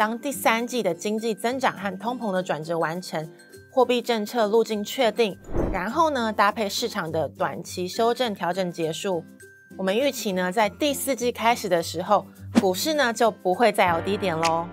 [0.00, 3.30] 当第三季的经济增长和通膨的转折完成，
[3.70, 5.36] 货币政策路径确定，
[5.70, 9.22] 然后呢，搭配市场的短期修正调整结束，
[9.76, 12.24] 我们预期呢，在第四季开始的时候，
[12.62, 14.66] 股市呢就不会再有低点喽。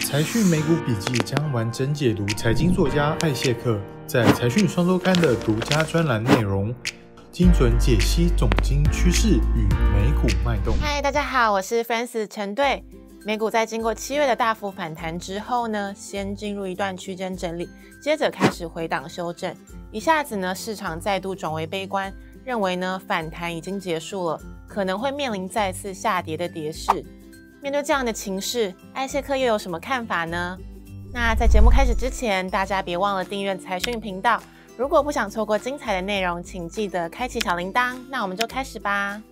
[0.00, 3.78] 财讯美股笔记将完整解读财经作家艾谢克
[4.08, 6.74] 在财讯双周刊的独家专栏内容，
[7.30, 10.74] 精准解析总经趋势与美股脉动。
[10.80, 12.82] 嗨，大家好，我是 Francis 陈队。
[13.24, 17.70] 美股在经过七月的大幅反弹之后呢，先进入一段区间整理，
[18.02, 19.54] 接着开始回档修正，
[19.92, 22.12] 一下子呢，市场再度转为悲观，
[22.44, 26.90] 认为呢反弹已经结束了，可能会面临再次下跌的跌势。
[27.62, 30.58] 面对这样的情势，艾谢克又有什么看法呢？
[31.12, 34.42] 那在节目开始之前，大家别忘了订阅财讯频道。
[34.76, 37.96] 如果不想错过精彩的内容，请记得开启小铃铛。
[38.10, 39.22] 那我们就开始吧。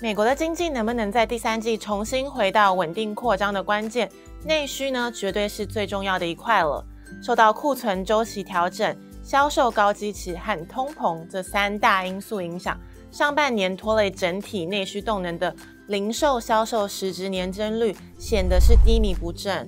[0.00, 4.10] 美国的经济能不能在第三季重新回到稳定扩张的关键，
[4.44, 6.84] 内需呢，绝对是最重要的一块了。
[7.22, 12.78] 受到库存周期调整、销售高基期和通膨这三大因素影响，
[13.10, 15.54] 上半年拖累整体内需动能的
[15.86, 19.66] 零售销售实质年增率显得是低迷不振。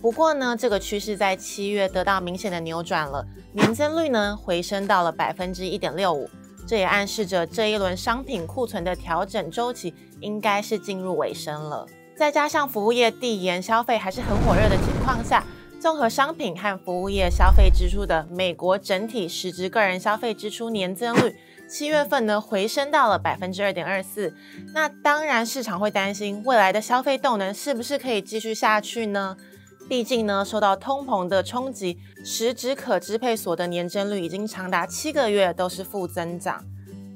[0.00, 6.28] 不过呢，这个趋势在七月得到明显的扭转了，年增率呢回升到了百分之一点六五，
[6.66, 11.86] 这也暗示着这一轮商品库存的调整周期应该是进入尾声了。
[12.16, 15.44] 再加上服务业递延消费还是很火热的情况下，
[15.78, 21.36] 综合商品和服务业消费支出的美国整体实质个人消费支出年增率，
[21.68, 24.34] 七月份呢回升到了百分之二点二四。
[24.72, 29.36] 那当然，市场会担心未来的消费动能是不是可以继续下去呢？
[29.88, 36.64] 毕竟呢，受到通膨的冲击，实质可支配所得年增率已经长达七个月都是负增长。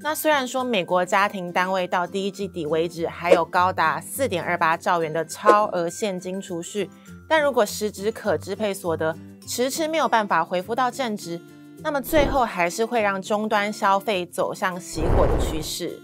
[0.03, 6.89] 那虽然说美国家庭单位到第一季底为止还有高达四点二八兆元的超额现金储蓄，
[7.29, 9.15] 但如果实质可支配所得
[9.47, 11.41] 迟迟没有办法恢复到正值，
[11.83, 16.01] 那么最后还是会让终端消费走向熄火的趋势。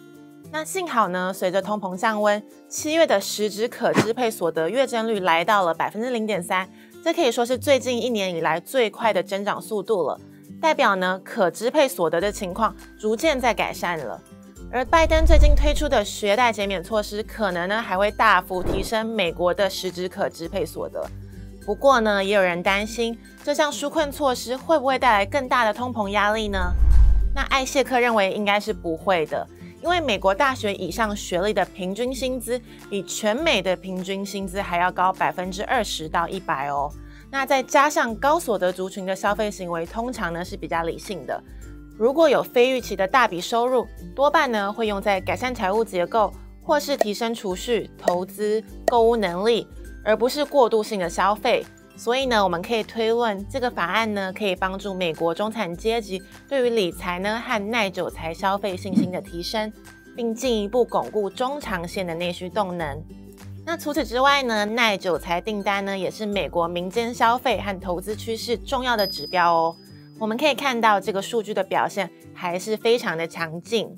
[0.52, 6.68] 那幸好呢，随着通膨降温，七月的实质可支配所得月增率来到了百分之零点三，
[7.04, 10.18] 这可以说是最近一年以来最快的增长速度了，
[10.60, 14.20] 代表呢可支配所得的情况逐渐在改善了。
[14.72, 21.04] 而拜登最近推出的学贷减免措施，可能呢还会大幅提升美国的实质可支配所得。
[21.64, 26.72] 不过呢，也有人担心这项纾困措施会不会带来更大的通膨压力呢？
[27.34, 29.46] 那艾谢克认为应该是不会的。
[29.82, 32.60] 因为美国大学以上学历的平均薪资
[32.90, 36.90] 比全美的平均薪资还要高百分之二十到一百哦。
[37.30, 41.42] 那再加上高所得族群的消费行为通常呢是比较理性的，
[41.98, 46.32] 如果有非预期的大笔收入，多半呢会用在改善财务结构
[46.62, 49.66] 或是提升储蓄、投资、购物能力，
[50.04, 51.64] 而不是过度性的消费。
[51.96, 59.72] 所以呢，我们可以推论，这个法案呢，可以帮助美国中产阶级对于理财呢和耐久财消费信心的提升，
[60.14, 63.02] 并进一步巩固中长线的内需动能。
[63.64, 69.76] 那除此之外呢，耐久财订单呢，也是美国民间消费和投资趋势重要的指标哦。
[70.18, 73.96] 我们可以看到，这个数据的表现还是非常的强劲。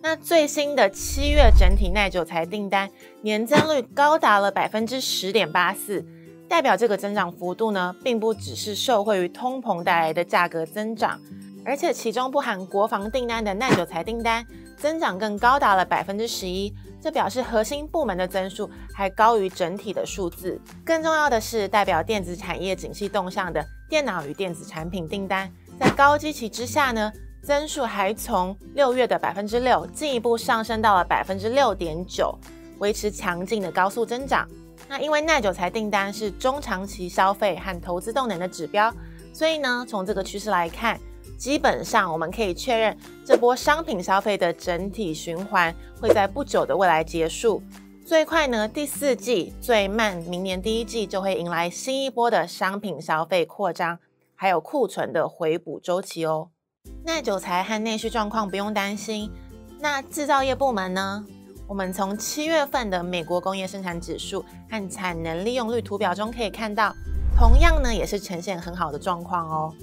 [0.00, 2.88] 那最新的七月整体耐久财订单
[3.22, 6.04] 年增率高达了百分之十点八四。
[6.48, 11.20] 代表这个增长幅度呢，并不只是受惠于通膨带来的价格增长，
[11.64, 14.44] 而且其中不含国防订单的耐久财订单
[14.76, 20.58] 增长更高达了百分之十一，这表示核心部门的增速还高于整体的数字。
[20.84, 32.36] 更重要的是，代表电子产业景气动向的电脑与电子产品订单，在高基期之下呢，增速还从六月的百分之六进一步上升到了百分之六点九，
[32.78, 34.48] 维持强劲的高速增长。
[34.88, 38.92] 那因为耐久财订单是中长期消费和投资动能的指标，
[39.32, 40.98] 所以呢，从这个趋势来看，
[41.36, 47.62] 基本上我们可以确认，这波商品消费的整体循环会在不久的未来结束。
[48.06, 53.98] 最快呢，第四季；最慢，明年第一季就会迎来新一波的商品消费扩张，
[54.34, 56.48] 还有库存的回补周期哦。
[57.04, 59.30] 耐久财和内需状况不用担心，
[59.78, 61.26] 那制造业部门呢？
[61.68, 66.94] 我们从七月份的美国工业生产指数和产能利用率图表中可以看到，
[67.36, 69.74] 同样呢也是呈现很好的状况哦。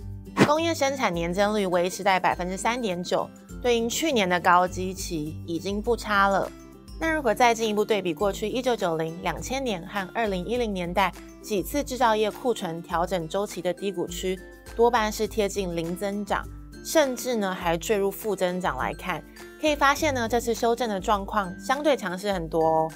[0.47, 3.29] 工业生产年增率维持在百分之三点九，
[3.61, 6.51] 对应去年的高基期已经不差了。
[6.99, 14.39] 那如果再进一步对比过去一九九零、两千年和二零一零年代几次制造业库存调整周期的低谷区，
[14.75, 16.43] 多半是贴近零增长。
[16.83, 19.23] 甚至呢，还坠入负增长来看，
[19.65, 22.91] 可以发现呢，这次修正的状况相对强势很多哦。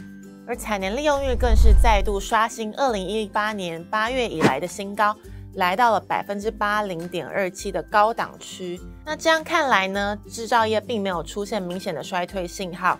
[0.47, 5.15] 而产年利用率更是再度刷新二零一八年八月以来的新高，
[5.55, 8.79] 来到了百分之八零点二七的高档区。
[9.03, 12.99] 那这样看来呢，制造业并没有出现明显的衰退信号，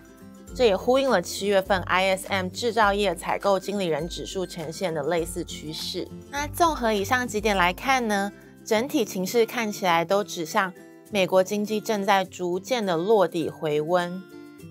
[0.55, 6.07] 这也呼应了七月份 ISM 制造业采购经理人指数呈现的类似趋势。
[6.31, 8.31] 那综合以上几点来看呢，
[8.65, 10.73] 整体情势看起来都指向
[11.11, 14.21] 美国经济正在逐渐的落底回温。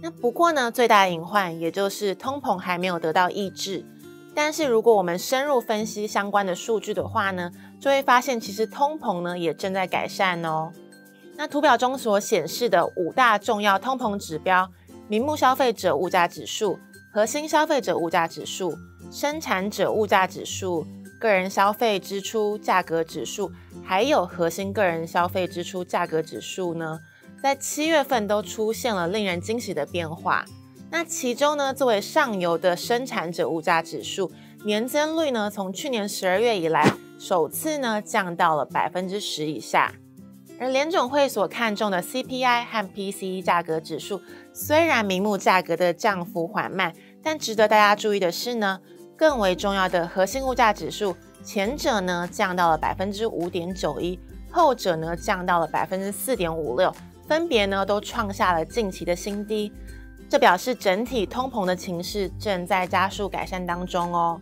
[0.01, 3.85] 那不过呢，最大的隐患也就是通膨还没有得到抑制。
[4.35, 7.51] 但是如果我们深入分析相关的数据的话呢，
[7.81, 10.73] 就会发现其实通膨呢也正在改善哦。
[11.37, 14.71] 那图表中所显示的五大重要通膨指标：
[15.09, 16.79] 名目消费者物价指数、
[17.13, 18.77] 核心消费者物价指数、
[19.11, 20.87] 生产者物价指数、
[21.19, 23.51] 个人消费支出价格指数，
[23.85, 27.01] 还有核心个人消费支出价格指数呢，
[27.43, 30.45] 在七月份都出现了令人惊喜的变化。
[30.91, 34.31] 那其中呢，作为上游的生产者物价指数
[34.65, 39.93] 年增率呢，从去年十二月以来首次呢降到了百分之十以下。
[40.61, 44.21] 而联总会所看重的 CPI 和 PCE 价格指数，
[44.53, 46.93] 虽然名目价格的降幅缓慢，
[47.23, 48.81] 但值得大家注意的是呢，
[49.19, 54.17] 更为重要的核心物价指数，前者呢降到了百分之五点九一，
[54.49, 56.95] 后者呢降到了百分之四点五六。
[57.27, 59.73] 分别呢都创下了近期的新低，
[60.31, 64.41] 这表示整体通膨的情势正在加速改善当中哦。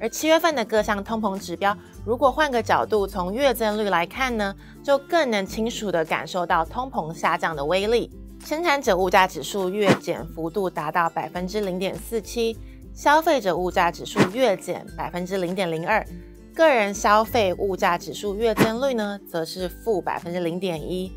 [0.00, 1.74] 而七月份的各项通膨指标，
[2.04, 8.10] 如果换个角度从月增率来看呢，就更能清楚地感受到通膨下降的威力。
[8.44, 12.56] 生产者物价指数月减幅度达到百分之零点四七，
[12.98, 16.04] 消费者物价指数月减百分之零点零二，
[16.52, 21.12] 个人消费物价指数月增率呢，则是负百分之零点一。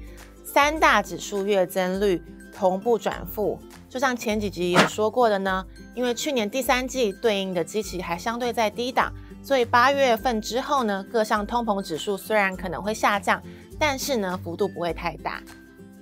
[0.45, 2.21] 三大指数月增率
[2.55, 9.11] 同步转负，就像前几集有说过的呢，因为去年第三季对应的基期还相对在低档，
[9.41, 13.41] 所以八月份之后呢，各项通膨指数虽然可能会下降，
[13.79, 15.41] 但是呢，幅度不会太大。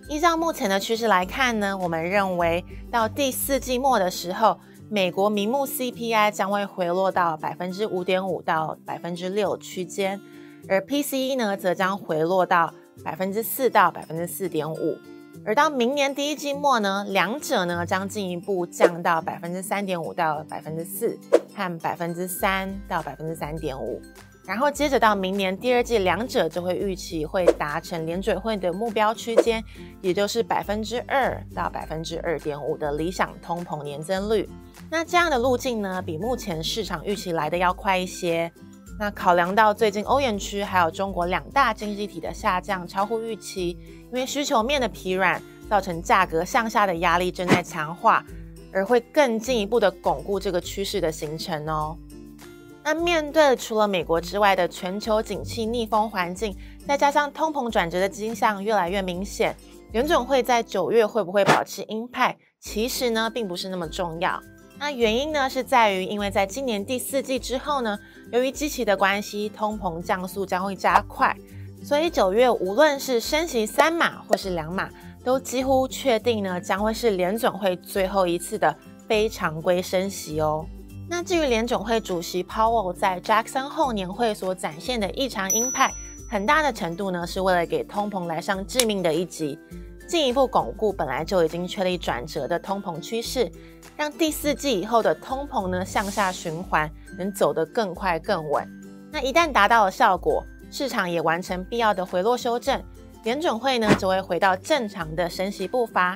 [0.09, 4.59] 依照目前的趋势来看呢，我们认为到第四季末的时候，
[4.89, 10.19] 美国名目 CPI 将会回落到百分之五点五到百分之六区间，
[10.67, 12.73] 而 PCE 呢，则将回落到。
[13.01, 14.97] 百分之四到百分之四点五，
[15.45, 21.17] 而到明年第一季末呢，两者呢将进一步降到百分之三点五到百分之四，
[21.55, 24.01] 和百分之三到百分之三点五，
[24.49, 29.63] 然后接着到明年第二季，两者就会预期会达成联准会的目标区间，
[30.01, 34.49] 也就是百分之二到百分之二点五的理想通膨年增率。
[34.89, 38.51] 那这样的路径呢，比目前市场预期来的要快一些。
[38.97, 43.77] 那考量到最近欧元区还有中国两大经济体的下降超乎预期，
[44.11, 48.25] 因为需求面的疲软，造成价格向下的压力正在强化，
[48.73, 51.95] 而会更进一步的巩固这个趋势的形成哦。
[52.83, 56.55] 那面对除了美国之外的全球景气逆风环境，
[56.87, 59.55] 再加上通膨转折的迹象越来越明显，
[59.91, 64.41] 联准会在九月会不会保持鹰派，其实呢并不是那么重要。
[64.79, 67.99] 那原因呢是在于，因为在今年第四季之后呢，
[68.31, 71.35] 由于基期的关系，通膨降速将会加快，
[71.83, 74.89] 所以九月无论是升息三码或是两码，
[75.23, 78.73] 都几乎确定呢将会是联准会最后一次的
[79.05, 80.65] 非常规升息哦。
[81.11, 85.91] 那至于联总会主席 Powell 在 Jackson 后年会所展现的异常鹰派，
[86.29, 89.59] 很大的程度呢是为了给通膨来上致命的一击。
[90.07, 93.51] 进一步巩固本来就已经确立转折的通膨趋势，
[93.97, 98.67] 让第四季以后的通膨呢向下循环能走得更快更稳。
[99.11, 102.81] 那一旦达到了效果，市场也完成必要的回落修正，
[103.23, 106.15] 联总会呢就会回到正常的升息步伐。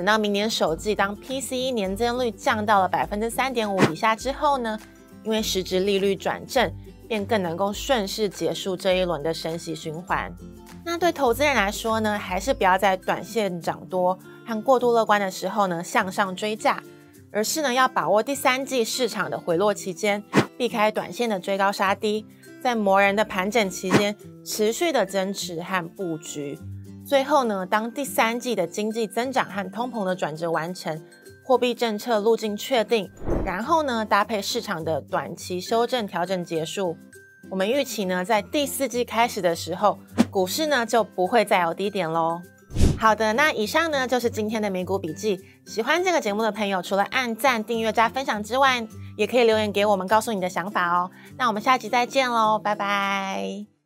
[0.00, 4.80] 等到明年首季，当 PCE 年增率降到了百分之三点五以下之后呢，
[5.24, 6.72] 因为实质利率转正，
[7.06, 10.34] 便更能够顺势结束这一轮的升息循环。
[10.86, 16.82] 那对投资人来说呢，还是不要在短线涨多和过度乐观的时候呢向上追价，
[17.30, 20.24] 而是呢要把握第三季市场的回落期间，
[20.56, 22.24] 避开短线的追高杀低，
[22.62, 24.16] 在磨人的盘整期间
[24.46, 26.58] 持续的增持和布局。
[27.10, 30.96] 最后呢，当第三季的经济增长和通膨的转折完成，
[31.42, 33.10] 货币政策路径确定，
[33.44, 36.96] 然后呢搭配市场的短期修正调整结束。
[37.50, 39.98] 我们预期呢，在第四季开始的时候，
[40.30, 42.40] 股市呢就不会再有低点喽。
[42.96, 45.40] 好的，那以上呢就是今天的美股笔记。
[45.66, 48.86] 喜欢这个节目的朋友，除了按赞、订阅、加分享之外，
[49.16, 51.10] 也可以留言给我们，告诉你的想法哦。
[51.36, 53.79] 那我们下期再见喽，拜拜。